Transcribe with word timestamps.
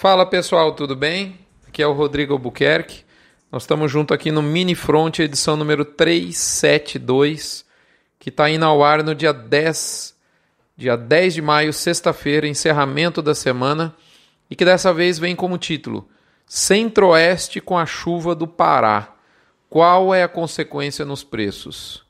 Fala 0.00 0.24
pessoal, 0.24 0.72
tudo 0.72 0.96
bem? 0.96 1.38
Aqui 1.68 1.82
é 1.82 1.86
o 1.86 1.92
Rodrigo 1.92 2.32
Albuquerque. 2.32 3.04
Nós 3.52 3.64
estamos 3.64 3.92
junto 3.92 4.14
aqui 4.14 4.32
no 4.32 4.40
Mini 4.40 4.74
Front, 4.74 5.18
edição 5.18 5.58
número 5.58 5.84
372, 5.84 7.66
que 8.18 8.30
está 8.30 8.48
indo 8.48 8.64
ao 8.64 8.82
ar 8.82 9.02
no 9.02 9.14
dia 9.14 9.34
10, 9.34 10.16
dia 10.74 10.96
10 10.96 11.34
de 11.34 11.42
maio, 11.42 11.70
sexta-feira, 11.74 12.48
encerramento 12.48 13.20
da 13.20 13.34
semana, 13.34 13.94
e 14.50 14.56
que 14.56 14.64
dessa 14.64 14.90
vez 14.90 15.18
vem 15.18 15.36
como 15.36 15.58
título 15.58 16.08
Centro-Oeste 16.46 17.60
com 17.60 17.76
a 17.76 17.84
chuva 17.84 18.34
do 18.34 18.46
Pará. 18.46 19.12
Qual 19.68 20.14
é 20.14 20.22
a 20.22 20.28
consequência 20.28 21.04
nos 21.04 21.22
preços? 21.22 22.06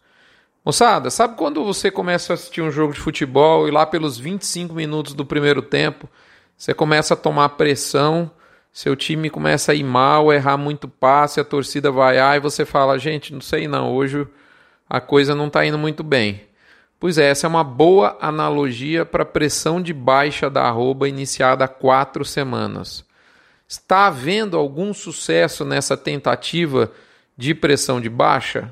Moçada, 0.64 1.10
sabe 1.10 1.36
quando 1.36 1.64
você 1.64 1.90
começa 1.90 2.32
a 2.32 2.34
assistir 2.34 2.62
um 2.62 2.70
jogo 2.70 2.92
de 2.92 3.00
futebol 3.00 3.66
e 3.66 3.72
lá 3.72 3.84
pelos 3.84 4.16
25 4.16 4.74
minutos 4.74 5.12
do 5.12 5.26
primeiro 5.26 5.60
tempo 5.60 6.08
você 6.60 6.74
começa 6.74 7.14
a 7.14 7.16
tomar 7.16 7.48
pressão, 7.48 8.30
seu 8.70 8.94
time 8.94 9.30
começa 9.30 9.72
a 9.72 9.74
ir 9.74 9.82
mal, 9.82 10.30
errar 10.30 10.58
muito 10.58 10.86
passe, 10.86 11.40
a 11.40 11.44
torcida 11.44 11.90
vaiar 11.90 12.36
e 12.36 12.40
você 12.40 12.66
fala: 12.66 12.98
gente, 12.98 13.32
não 13.32 13.40
sei 13.40 13.66
não, 13.66 13.90
hoje 13.94 14.28
a 14.86 15.00
coisa 15.00 15.34
não 15.34 15.46
está 15.46 15.64
indo 15.64 15.78
muito 15.78 16.04
bem. 16.04 16.42
Pois 16.98 17.16
é, 17.16 17.30
essa 17.30 17.46
é 17.46 17.48
uma 17.48 17.64
boa 17.64 18.18
analogia 18.20 19.06
para 19.06 19.22
a 19.22 19.26
pressão 19.26 19.80
de 19.80 19.94
baixa 19.94 20.50
da 20.50 20.64
arroba 20.64 21.08
iniciada 21.08 21.64
há 21.64 21.68
quatro 21.68 22.26
semanas. 22.26 23.06
Está 23.66 24.08
havendo 24.08 24.58
algum 24.58 24.92
sucesso 24.92 25.64
nessa 25.64 25.96
tentativa 25.96 26.92
de 27.38 27.54
pressão 27.54 28.02
de 28.02 28.10
baixa? 28.10 28.70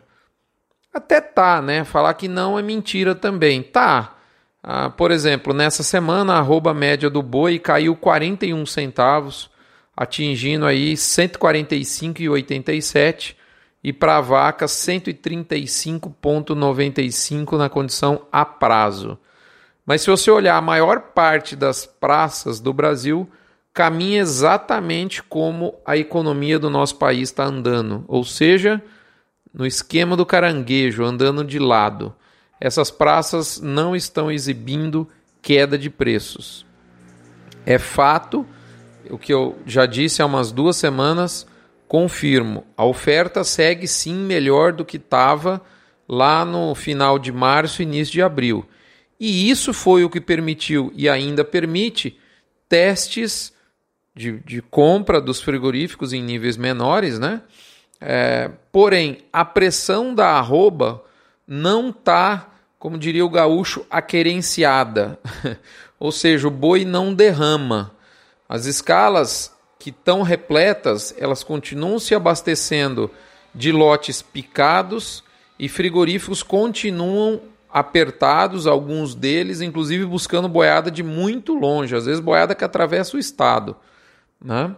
Até 0.92 1.22
tá, 1.22 1.62
né? 1.62 1.84
Falar 1.84 2.12
que 2.12 2.28
não 2.28 2.58
é 2.58 2.62
mentira 2.62 3.14
também. 3.14 3.62
Tá. 3.62 4.17
Ah, 4.70 4.90
por 4.90 5.10
exemplo, 5.10 5.54
nessa 5.54 5.82
semana 5.82 6.34
a 6.34 6.40
arroba 6.40 6.74
média 6.74 7.08
do 7.08 7.22
boi 7.22 7.58
caiu 7.58 7.96
41 7.96 8.66
centavos, 8.66 9.50
atingindo 9.96 10.66
aí 10.66 10.92
145,87 10.92 13.34
e 13.82 13.94
para 13.94 14.18
a 14.18 14.20
vaca 14.20 14.66
135,95 14.66 17.56
na 17.56 17.70
condição 17.70 18.26
a 18.30 18.44
prazo. 18.44 19.18
Mas 19.86 20.02
se 20.02 20.10
você 20.10 20.30
olhar 20.30 20.58
a 20.58 20.60
maior 20.60 21.00
parte 21.14 21.56
das 21.56 21.86
praças 21.86 22.60
do 22.60 22.74
Brasil, 22.74 23.26
caminha 23.72 24.20
exatamente 24.20 25.22
como 25.22 25.76
a 25.86 25.96
economia 25.96 26.58
do 26.58 26.68
nosso 26.68 26.96
país 26.96 27.30
está 27.30 27.46
andando, 27.46 28.04
ou 28.06 28.22
seja, 28.22 28.82
no 29.50 29.64
esquema 29.64 30.14
do 30.14 30.26
caranguejo, 30.26 31.06
andando 31.06 31.42
de 31.42 31.58
lado. 31.58 32.14
Essas 32.60 32.90
praças 32.90 33.60
não 33.60 33.94
estão 33.94 34.30
exibindo 34.30 35.08
queda 35.40 35.78
de 35.78 35.88
preços. 35.88 36.66
É 37.64 37.78
fato, 37.78 38.46
o 39.10 39.18
que 39.18 39.32
eu 39.32 39.58
já 39.66 39.86
disse 39.86 40.22
há 40.22 40.26
umas 40.26 40.50
duas 40.50 40.76
semanas, 40.76 41.46
confirmo, 41.86 42.66
a 42.76 42.84
oferta 42.84 43.44
segue 43.44 43.86
sim 43.86 44.14
melhor 44.14 44.72
do 44.72 44.84
que 44.84 44.96
estava 44.96 45.62
lá 46.08 46.44
no 46.44 46.74
final 46.74 47.18
de 47.18 47.30
março, 47.30 47.82
início 47.82 48.12
de 48.12 48.22
abril. 48.22 48.66
E 49.20 49.50
isso 49.50 49.72
foi 49.72 50.04
o 50.04 50.10
que 50.10 50.20
permitiu 50.20 50.92
e 50.94 51.08
ainda 51.08 51.44
permite 51.44 52.18
testes 52.68 53.52
de, 54.14 54.40
de 54.40 54.62
compra 54.62 55.20
dos 55.20 55.40
frigoríficos 55.40 56.12
em 56.12 56.22
níveis 56.22 56.56
menores, 56.56 57.18
né? 57.18 57.42
É, 58.00 58.50
porém, 58.70 59.18
a 59.32 59.44
pressão 59.44 60.14
da 60.14 60.28
arroba 60.30 61.04
não 61.48 61.88
está, 61.88 62.50
como 62.78 62.98
diria 62.98 63.24
o 63.24 63.30
gaúcho, 63.30 63.86
aquerenciada. 63.90 65.18
Ou 65.98 66.12
seja, 66.12 66.46
o 66.46 66.50
boi 66.50 66.84
não 66.84 67.14
derrama. 67.14 67.92
As 68.46 68.66
escalas 68.66 69.52
que 69.78 69.88
estão 69.90 70.22
repletas, 70.22 71.14
elas 71.18 71.42
continuam 71.42 71.98
se 71.98 72.14
abastecendo 72.14 73.10
de 73.54 73.72
lotes 73.72 74.20
picados 74.20 75.24
e 75.58 75.68
frigoríficos 75.68 76.42
continuam 76.42 77.40
apertados, 77.70 78.66
alguns 78.66 79.14
deles, 79.14 79.60
inclusive 79.60 80.04
buscando 80.04 80.48
boiada 80.48 80.90
de 80.90 81.02
muito 81.02 81.54
longe, 81.54 81.94
às 81.94 82.06
vezes 82.06 82.20
boiada 82.20 82.54
que 82.54 82.64
atravessa 82.64 83.16
o 83.16 83.20
estado. 83.20 83.76
Né? 84.42 84.74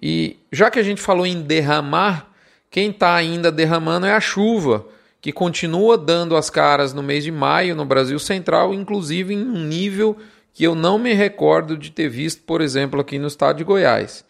E 0.00 0.38
já 0.50 0.70
que 0.70 0.78
a 0.78 0.82
gente 0.82 1.00
falou 1.00 1.26
em 1.26 1.42
derramar, 1.42 2.28
quem 2.70 2.90
está 2.90 3.14
ainda 3.14 3.50
derramando 3.50 4.06
é 4.06 4.12
a 4.12 4.20
chuva, 4.20 4.86
que 5.22 5.32
continua 5.32 5.96
dando 5.96 6.36
as 6.36 6.50
caras 6.50 6.92
no 6.92 7.02
mês 7.02 7.22
de 7.22 7.30
maio 7.30 7.76
no 7.76 7.84
Brasil 7.84 8.18
Central, 8.18 8.74
inclusive 8.74 9.32
em 9.32 9.38
um 9.38 9.64
nível 9.64 10.16
que 10.52 10.64
eu 10.64 10.74
não 10.74 10.98
me 10.98 11.14
recordo 11.14 11.78
de 11.78 11.92
ter 11.92 12.08
visto, 12.08 12.42
por 12.42 12.60
exemplo, 12.60 13.00
aqui 13.00 13.20
no 13.20 13.28
estado 13.28 13.58
de 13.58 13.64
Goiás. 13.64 14.24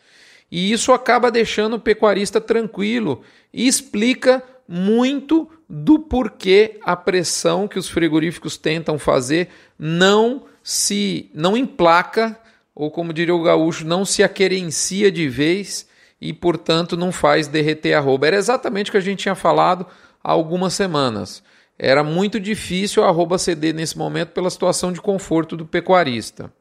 E 0.50 0.70
isso 0.70 0.92
acaba 0.92 1.30
deixando 1.30 1.76
o 1.76 1.80
pecuarista 1.80 2.42
tranquilo 2.42 3.22
e 3.54 3.66
explica 3.66 4.42
muito 4.68 5.48
do 5.66 5.98
porquê 5.98 6.78
a 6.82 6.94
pressão 6.94 7.66
que 7.66 7.78
os 7.78 7.88
frigoríficos 7.88 8.58
tentam 8.58 8.98
fazer 8.98 9.48
não 9.78 10.44
se 10.62 11.30
não 11.32 11.56
emplaca 11.56 12.38
ou 12.74 12.90
como 12.90 13.14
diria 13.14 13.34
o 13.34 13.42
gaúcho, 13.42 13.86
não 13.86 14.04
se 14.04 14.22
aquerencia 14.22 15.10
de 15.10 15.26
vez 15.26 15.88
e, 16.20 16.34
portanto, 16.34 16.96
não 16.98 17.10
faz 17.10 17.48
derreter 17.48 17.94
a 17.94 17.98
arroba. 17.98 18.26
Era 18.26 18.36
exatamente 18.36 18.90
o 18.90 18.92
que 18.92 18.98
a 18.98 19.02
gente 19.02 19.20
tinha 19.20 19.34
falado 19.34 19.86
há 20.22 20.30
algumas 20.30 20.74
semanas. 20.74 21.42
Era 21.78 22.04
muito 22.04 22.38
difícil 22.38 23.02
a 23.02 23.08
arroba 23.08 23.38
ceder 23.38 23.74
nesse 23.74 23.96
momento 23.98 24.30
pela 24.30 24.50
situação 24.50 24.92
de 24.92 25.00
conforto 25.00 25.56
do 25.56 25.66
pecuarista. 25.66 26.52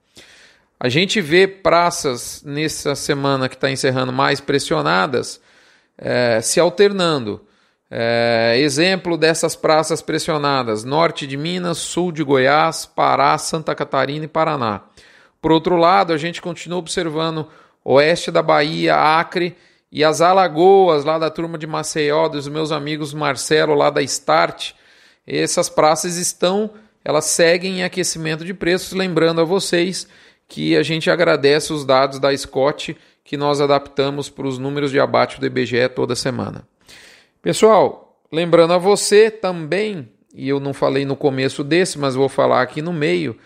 A 0.80 0.90
gente 0.90 1.22
vê 1.22 1.48
praças 1.48 2.42
nessa 2.44 2.96
semana 2.96 3.48
que 3.48 3.56
está 3.56 3.70
encerrando 3.70 4.12
mais 4.12 4.42
pressionadas 4.42 5.40
é, 5.98 6.42
se 6.42 6.60
alternando. 6.60 7.46
É, 7.94 8.56
exemplo 8.58 9.18
dessas 9.18 9.56
praças 9.56 10.02
pressionadas: 10.02 10.84
norte 10.84 11.28
de 11.28 11.38
Minas, 11.38 11.78
sul 11.78 12.12
de 12.12 12.24
Goiás, 12.24 12.86
Pará, 12.86 13.38
Santa 13.38 13.76
Catarina 13.76 14.26
e 14.26 14.30
Paraná. 14.30 14.82
Por 15.40 15.52
outro 15.52 15.76
lado, 15.76 16.14
a 16.14 16.18
gente 16.18 16.42
continua 16.42 16.80
observando 16.80 17.48
oeste 17.84 18.32
da 18.32 18.42
Bahia, 18.42 18.96
Acre 18.96 19.56
e 19.92 20.04
as 20.04 20.22
Alagoas, 20.22 21.04
lá 21.04 21.20
da 21.20 21.30
turma 21.30 21.58
de 21.58 21.68
Maceió, 21.68 22.30
dos 22.30 22.48
meus 22.48 22.72
amigos 22.72 23.14
Marcelo, 23.14 23.74
lá 23.74 23.90
da 23.90 24.02
Start, 24.02 24.72
essas 25.28 25.70
praças 25.70 26.16
estão, 26.16 26.72
elas 27.04 27.26
seguem 27.26 27.80
em 27.80 27.84
aquecimento 27.84 28.46
de 28.46 28.54
preços, 28.54 28.94
lembrando 28.94 29.42
a 29.42 29.44
vocês 29.44 30.08
que 30.48 30.78
a 30.78 30.84
gente 30.84 31.10
agradece 31.10 31.74
os 31.74 31.86
dados 31.86 32.20
da 32.20 32.36
Scott 32.36 32.96
que 33.24 33.38
nós 33.38 33.62
adaptamos 33.62 34.30
para 34.30 34.48
os 34.48 34.58
números 34.58 34.92
de 34.92 35.00
abate 35.00 35.40
do 35.40 35.46
IBGE 35.46 35.90
toda 35.90 36.16
semana. 36.16 36.68
Pessoal, 37.42 38.20
lembrando 38.32 38.74
a 38.74 38.78
você 38.78 39.30
também, 39.30 40.10
e 40.34 40.48
eu 40.48 40.60
não 40.60 40.74
falei 40.74 41.06
no 41.06 41.16
começo 41.16 41.64
desse, 41.64 42.00
mas 42.00 42.16
vou 42.16 42.30
falar 42.30 42.62
aqui 42.62 42.82
no 42.82 42.94
meio, 42.94 43.38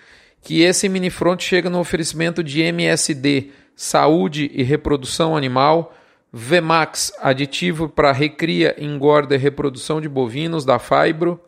que 0.41 0.61
esse 0.61 0.88
mini 0.88 1.09
front 1.09 1.41
chega 1.41 1.69
no 1.69 1.79
oferecimento 1.79 2.44
de 2.44 2.61
MSD, 2.61 3.51
saúde 3.75 4.51
e 4.53 4.63
reprodução 4.63 5.35
animal, 5.35 5.94
Vemax, 6.38 7.13
aditivo 7.22 7.88
para 7.88 8.12
recria, 8.12 8.75
engorda 8.78 9.35
e 9.35 9.38
reprodução 9.38 10.01
de 10.01 10.09
bovinos 10.09 10.66
da 10.66 10.78
Fibro, 10.78 11.40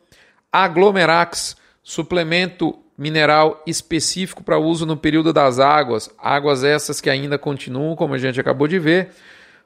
Aglomerax, 0.50 1.58
suplemento 1.84 2.74
mineral 2.98 3.62
específico 3.68 4.42
para 4.42 4.58
uso 4.58 4.86
no 4.86 4.96
período 4.96 5.34
das 5.34 5.60
águas, 5.60 6.10
águas 6.18 6.64
essas 6.64 7.02
que 7.02 7.10
ainda 7.10 7.38
continuam, 7.38 7.98
como 7.98 8.14
a 8.14 8.18
gente 8.18 8.40
acabou 8.40 8.66
de 8.66 8.80
ver. 8.80 9.10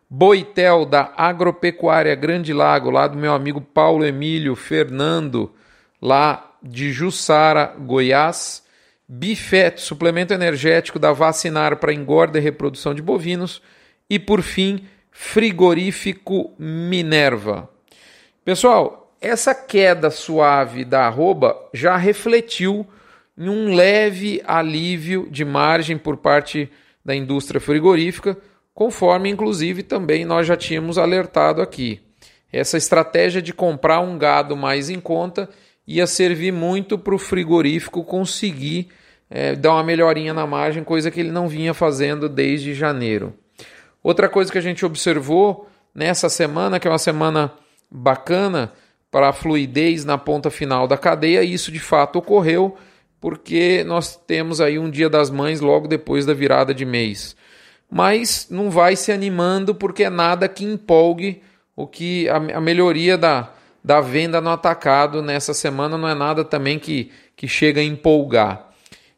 Boitel 0.09 0.87
da 0.87 1.13
Agropecuária 1.15 2.15
Grande 2.15 2.51
Lago, 2.51 2.89
lá 2.89 3.05
do 3.05 3.15
meu 3.15 3.35
amigo 3.35 3.61
Paulo 3.61 4.03
Emílio 4.03 4.55
Fernando, 4.55 5.53
lá 6.01 6.51
de 6.63 6.91
Jussara, 6.91 7.75
Goiás. 7.77 8.63
Bifet, 9.07 9.79
suplemento 9.79 10.33
energético 10.33 10.97
da 10.97 11.11
Vacinar 11.11 11.77
para 11.77 11.93
engorda 11.93 12.39
e 12.39 12.41
reprodução 12.41 12.95
de 12.95 13.03
bovinos. 13.03 13.61
E 14.09 14.17
por 14.17 14.41
fim, 14.41 14.87
frigorífico 15.11 16.53
Minerva. 16.57 17.69
Pessoal, 18.43 19.13
essa 19.21 19.53
queda 19.53 20.09
suave 20.09 20.83
da 20.83 21.05
arroba 21.05 21.55
já 21.73 21.95
refletiu 21.95 22.87
em 23.37 23.49
um 23.49 23.75
leve 23.75 24.41
alívio 24.45 25.27
de 25.29 25.45
margem 25.45 25.97
por 25.97 26.17
parte 26.17 26.69
da 27.03 27.15
indústria 27.15 27.61
frigorífica, 27.61 28.37
conforme 28.73 29.29
inclusive 29.29 29.83
também 29.83 30.25
nós 30.25 30.47
já 30.47 30.55
tínhamos 30.55 30.97
alertado 30.97 31.61
aqui. 31.61 32.01
Essa 32.51 32.77
estratégia 32.77 33.41
de 33.41 33.53
comprar 33.53 33.99
um 33.99 34.17
gado 34.17 34.57
mais 34.57 34.89
em 34.89 34.99
conta 34.99 35.49
ia 35.85 36.07
servir 36.07 36.51
muito 36.51 36.97
para 36.97 37.15
o 37.15 37.19
frigorífico 37.19 38.03
conseguir 38.03 38.89
é, 39.29 39.55
dar 39.55 39.73
uma 39.73 39.83
melhorinha 39.83 40.33
na 40.33 40.45
margem, 40.45 40.83
coisa 40.83 41.09
que 41.09 41.19
ele 41.19 41.31
não 41.31 41.47
vinha 41.47 41.73
fazendo 41.73 42.27
desde 42.27 42.73
janeiro. 42.73 43.33
Outra 44.03 44.27
coisa 44.27 44.51
que 44.51 44.57
a 44.57 44.61
gente 44.61 44.85
observou 44.85 45.67
nessa 45.93 46.29
semana, 46.29 46.79
que 46.79 46.87
é 46.87 46.91
uma 46.91 46.97
semana 46.97 47.53
bacana 47.89 48.71
para 49.09 49.29
a 49.29 49.33
fluidez 49.33 50.05
na 50.05 50.17
ponta 50.17 50.49
final 50.49 50.87
da 50.87 50.97
cadeia, 50.97 51.43
e 51.43 51.53
isso 51.53 51.71
de 51.71 51.79
fato 51.79 52.17
ocorreu 52.17 52.77
porque 53.19 53.83
nós 53.83 54.15
temos 54.15 54.59
aí 54.59 54.79
um 54.79 54.89
Dia 54.89 55.07
das 55.07 55.29
Mães 55.29 55.61
logo 55.61 55.87
depois 55.87 56.25
da 56.25 56.33
virada 56.33 56.73
de 56.73 56.85
mês. 56.85 57.35
mas 57.89 58.47
não 58.49 58.71
vai 58.71 58.95
se 58.95 59.11
animando 59.11 59.75
porque 59.75 60.05
é 60.05 60.09
nada 60.09 60.47
que 60.47 60.63
empolgue 60.63 61.41
o 61.75 61.85
que 61.85 62.27
a, 62.29 62.37
a 62.37 62.61
melhoria 62.61 63.17
da, 63.17 63.51
da 63.83 63.99
venda 63.99 64.39
no 64.39 64.49
atacado 64.49 65.21
nessa 65.21 65.53
semana 65.53 65.97
não 65.97 66.07
é 66.07 66.15
nada 66.15 66.45
também 66.45 66.79
que, 66.79 67.11
que 67.35 67.47
chega 67.49 67.81
a 67.81 67.83
empolgar. 67.83 68.69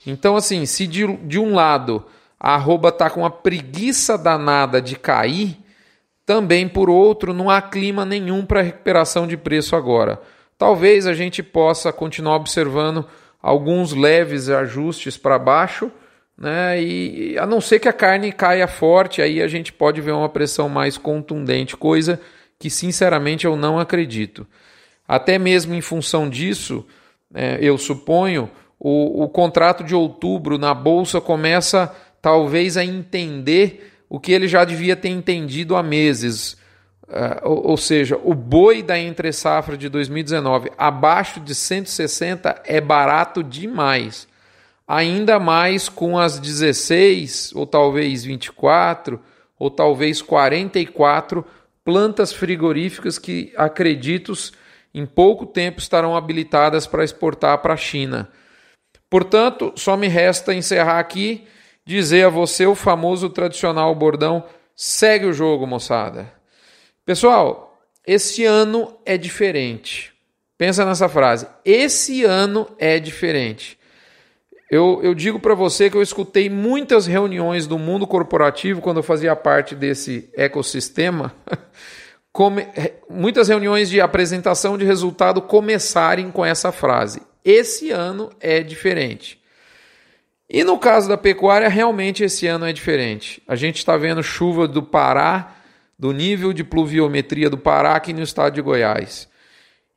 Então, 0.06 0.36
assim, 0.36 0.66
se 0.66 0.88
de, 0.88 1.06
de 1.18 1.40
um 1.40 1.54
lado 1.54 2.04
a 2.44 2.56
arroba 2.56 2.90
está 2.90 3.10
com 3.10 3.22
uma 3.22 3.32
preguiça 3.32 4.18
danada 4.18 4.82
de 4.82 4.98
cair, 4.98 5.58
também 6.26 6.68
por 6.68 6.90
outro 6.90 7.34
não 7.34 7.50
há 7.50 7.62
clima 7.62 8.04
nenhum 8.04 8.46
para 8.46 8.62
recuperação 8.62 9.26
de 9.26 9.38
preço 9.38 9.78
agora. 9.78 10.22
Talvez 10.58 11.08
a 11.08 11.14
gente 11.14 11.42
possa 11.42 11.94
continuar 11.94 12.36
observando 12.36 13.06
alguns 13.42 13.94
leves 13.94 14.50
ajustes 14.50 15.16
para 15.16 15.40
baixo, 15.40 15.90
né? 16.38 16.82
E 16.82 17.38
a 17.38 17.46
não 17.46 17.62
ser 17.62 17.80
que 17.80 17.88
a 17.88 17.94
carne 17.94 18.34
caia 18.34 18.68
forte, 18.68 19.22
aí 19.22 19.42
a 19.42 19.48
gente 19.48 19.72
pode 19.72 20.02
ver 20.02 20.12
uma 20.12 20.28
pressão 20.28 20.68
mais 20.68 20.98
contundente, 20.98 21.78
coisa 21.78 22.20
que 22.60 22.70
sinceramente 22.70 23.46
eu 23.46 23.56
não 23.56 23.80
acredito. 23.80 24.46
Até 25.08 25.38
mesmo 25.38 25.74
em 25.74 25.82
função 25.82 26.30
disso, 26.30 26.86
é, 27.34 27.58
eu 27.62 27.78
suponho, 27.78 28.50
o, 28.78 29.24
o 29.24 29.30
contrato 29.30 29.82
de 29.82 29.96
outubro 29.96 30.58
na 30.58 30.74
bolsa 30.74 31.22
começa 31.22 31.94
talvez 32.24 32.78
a 32.78 32.86
entender 32.86 33.92
o 34.10 34.18
que 34.18 34.32
ele 34.32 34.48
já 34.48 34.64
devia 34.64 34.96
ter 34.96 35.10
entendido 35.10 35.76
há 35.76 35.84
meses. 35.84 36.54
Uh, 37.04 37.44
ou, 37.44 37.76
seja, 37.76 38.18
o 38.24 38.34
boi 38.34 38.82
da 38.82 38.98
entre 38.98 39.34
safra 39.34 39.78
de 39.78 39.90
2019 39.90 40.72
abaixo 40.78 41.42
de 41.42 41.54
160 41.54 42.64
é 42.66 42.80
barato 42.80 43.44
demais. 43.44 44.26
Ainda 44.88 45.38
mais 45.38 45.90
com 45.90 46.18
as 46.18 46.40
16, 46.40 47.52
ou 47.56 47.68
talvez 47.68 48.24
24, 48.24 49.20
ou 49.60 49.70
talvez 49.70 50.22
44 50.22 51.46
plantas 51.84 52.32
frigoríficas 52.32 53.20
que, 53.20 53.52
acredito, 53.58 54.34
em 54.94 55.06
pouco 55.06 55.46
tempo 55.46 55.80
estarão 55.80 56.16
habilitadas 56.16 56.88
para 56.88 57.04
exportar 57.04 57.58
para 57.58 57.74
a 57.74 57.78
China. 57.78 58.30
Portanto, 59.10 59.74
só 59.76 59.98
me 59.98 60.08
resta 60.08 60.54
encerrar 60.54 61.00
aqui, 61.00 61.46
dizer 61.86 62.26
a 62.26 62.30
você 62.30 62.66
o 62.66 62.76
famoso 62.76 63.30
tradicional 63.30 63.94
bordão: 63.94 64.44
segue 64.76 65.26
o 65.26 65.34
jogo, 65.34 65.68
moçada. 65.68 66.32
Pessoal, 67.06 67.78
esse 68.06 68.46
ano 68.46 68.94
é 69.06 69.18
diferente. 69.18 70.14
Pensa 70.58 70.86
nessa 70.86 71.10
frase: 71.10 71.48
esse 71.66 72.24
ano 72.24 72.68
é 72.78 73.00
diferente. 73.00 73.78
Eu, 74.70 75.00
eu 75.04 75.14
digo 75.14 75.40
para 75.40 75.54
você 75.54 75.90
que 75.90 75.96
eu 75.96 76.02
escutei 76.02 76.50
muitas 76.50 77.06
reuniões 77.06 77.68
do 77.68 77.78
mundo 77.78 78.08
corporativo 78.08 78.82
quando 78.82 78.98
eu 78.98 79.04
fazia 79.04 79.36
parte 79.36 79.76
desse 79.76 80.30
ecossistema. 80.34 81.32
Come, 82.32 82.68
muitas 83.08 83.50
reuniões 83.50 83.88
de 83.88 84.02
apresentação 84.02 84.76
de 84.76 84.84
resultado 84.84 85.44
começarem 85.44 86.32
com 86.32 86.44
essa 86.44 86.72
frase: 86.72 87.22
esse 87.46 87.92
ano 87.92 88.32
é 88.40 88.62
diferente. 88.64 89.43
E 90.54 90.64
no 90.64 90.78
caso 90.78 91.10
da 91.10 91.18
pecuária, 91.18 91.68
realmente 91.68 92.24
esse 92.24 92.46
ano 92.46 92.68
é 92.68 92.72
diferente. 92.72 93.42
A 93.48 93.56
gente 93.56 93.78
está 93.78 93.98
vendo 93.98 94.22
chuva 94.22 94.68
do 94.68 94.84
Pará, 94.84 95.56
do 95.98 96.12
nível 96.12 96.54
de 96.54 96.64
pluviometria 96.64 97.50
do 97.50 97.58
Pará 97.58 97.96
aqui 97.96 98.14
no 98.14 98.22
estado 98.22 98.54
de 98.54 98.62
Goiás. 98.62 99.28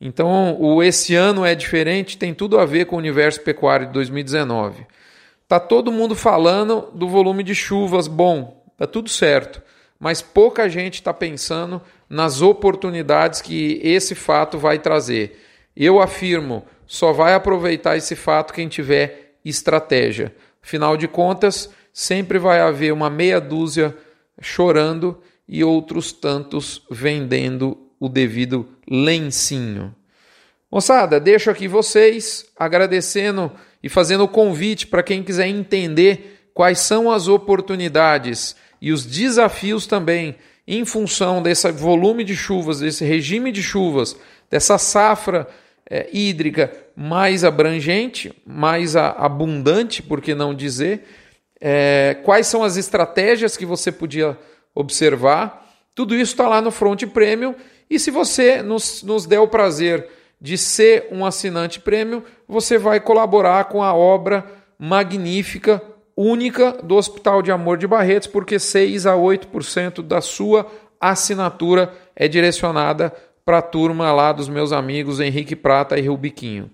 Então, 0.00 0.58
o 0.58 0.82
esse 0.82 1.14
ano 1.14 1.44
é 1.44 1.54
diferente, 1.54 2.16
tem 2.16 2.32
tudo 2.32 2.58
a 2.58 2.64
ver 2.64 2.86
com 2.86 2.96
o 2.96 2.98
universo 2.98 3.42
pecuário 3.42 3.86
de 3.86 3.92
2019. 3.92 4.86
Tá 5.46 5.60
todo 5.60 5.92
mundo 5.92 6.16
falando 6.16 6.88
do 6.94 7.06
volume 7.06 7.42
de 7.42 7.54
chuvas 7.54 8.08
bom, 8.08 8.64
tá 8.78 8.86
tudo 8.86 9.10
certo, 9.10 9.62
mas 10.00 10.22
pouca 10.22 10.70
gente 10.70 10.94
está 10.94 11.12
pensando 11.12 11.82
nas 12.08 12.40
oportunidades 12.40 13.42
que 13.42 13.78
esse 13.84 14.14
fato 14.14 14.56
vai 14.58 14.78
trazer. 14.78 15.38
Eu 15.76 16.00
afirmo, 16.00 16.64
só 16.86 17.12
vai 17.12 17.34
aproveitar 17.34 17.98
esse 17.98 18.16
fato 18.16 18.54
quem 18.54 18.68
tiver 18.68 19.26
estratégia. 19.44 20.34
Afinal 20.66 20.96
de 20.96 21.06
contas, 21.06 21.70
sempre 21.92 22.40
vai 22.40 22.58
haver 22.58 22.92
uma 22.92 23.08
meia 23.08 23.40
dúzia 23.40 23.96
chorando 24.40 25.16
e 25.46 25.62
outros 25.62 26.10
tantos 26.10 26.82
vendendo 26.90 27.78
o 28.00 28.08
devido 28.08 28.68
lencinho. 28.90 29.94
Moçada, 30.68 31.20
deixo 31.20 31.52
aqui 31.52 31.68
vocês 31.68 32.46
agradecendo 32.58 33.52
e 33.80 33.88
fazendo 33.88 34.24
o 34.24 34.28
convite 34.28 34.88
para 34.88 35.04
quem 35.04 35.22
quiser 35.22 35.46
entender 35.46 36.50
quais 36.52 36.80
são 36.80 37.12
as 37.12 37.28
oportunidades 37.28 38.56
e 38.82 38.90
os 38.90 39.06
desafios 39.06 39.86
também 39.86 40.34
em 40.66 40.84
função 40.84 41.40
desse 41.40 41.70
volume 41.70 42.24
de 42.24 42.34
chuvas, 42.34 42.80
desse 42.80 43.04
regime 43.04 43.52
de 43.52 43.62
chuvas, 43.62 44.16
dessa 44.50 44.78
safra 44.78 45.46
é, 45.88 46.08
hídrica 46.12 46.72
mais 46.94 47.44
abrangente, 47.44 48.34
mais 48.46 48.96
a, 48.96 49.10
abundante, 49.10 50.02
por 50.02 50.20
que 50.20 50.34
não 50.34 50.54
dizer, 50.54 51.04
é, 51.60 52.16
quais 52.24 52.46
são 52.46 52.62
as 52.62 52.76
estratégias 52.76 53.56
que 53.56 53.66
você 53.66 53.92
podia 53.92 54.36
observar. 54.74 55.64
Tudo 55.94 56.14
isso 56.14 56.32
está 56.32 56.48
lá 56.48 56.60
no 56.60 56.70
Front 56.70 57.04
Premium 57.06 57.54
e 57.88 57.98
se 57.98 58.10
você 58.10 58.62
nos, 58.62 59.02
nos 59.02 59.26
der 59.26 59.40
o 59.40 59.48
prazer 59.48 60.08
de 60.40 60.58
ser 60.58 61.08
um 61.10 61.24
assinante 61.24 61.80
prêmio, 61.80 62.22
você 62.46 62.76
vai 62.76 63.00
colaborar 63.00 63.64
com 63.66 63.82
a 63.82 63.94
obra 63.94 64.44
magnífica, 64.78 65.82
única 66.14 66.72
do 66.82 66.96
Hospital 66.96 67.40
de 67.40 67.50
Amor 67.50 67.78
de 67.78 67.86
Barretos, 67.86 68.28
porque 68.28 68.58
6 68.58 69.06
a 69.06 69.14
8% 69.14 70.02
da 70.02 70.20
sua 70.20 70.66
assinatura 71.00 71.92
é 72.14 72.26
direcionada 72.26 73.12
para 73.46 73.58
a 73.58 73.62
turma 73.62 74.12
lá 74.12 74.32
dos 74.32 74.48
meus 74.48 74.72
amigos 74.72 75.20
Henrique 75.20 75.56
Prata 75.56 75.98
e 75.98 76.06
Rubiquinho. 76.06 76.70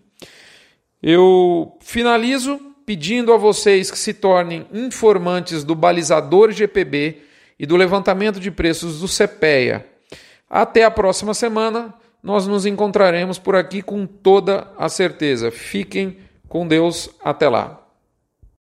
Eu 1.02 1.76
finalizo 1.80 2.58
pedindo 2.84 3.32
a 3.32 3.36
vocês 3.36 3.90
que 3.90 3.98
se 3.98 4.14
tornem 4.14 4.66
informantes 4.72 5.62
do 5.62 5.74
balizador 5.74 6.50
GPB 6.50 7.18
e 7.58 7.66
do 7.66 7.76
levantamento 7.76 8.40
de 8.40 8.50
preços 8.50 9.00
do 9.00 9.06
CPEA 9.06 9.86
até 10.48 10.84
a 10.84 10.90
próxima 10.90 11.32
semana, 11.32 11.94
nós 12.22 12.46
nos 12.46 12.66
encontraremos 12.66 13.38
por 13.38 13.56
aqui 13.56 13.80
com 13.80 14.06
toda 14.06 14.68
a 14.76 14.86
certeza. 14.88 15.50
Fiquem 15.50 16.18
com 16.46 16.66
Deus. 16.68 17.08
Até 17.24 17.48
lá. 17.48 17.81